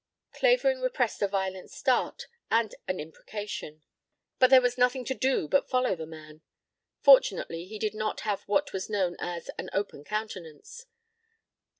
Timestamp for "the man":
5.95-6.41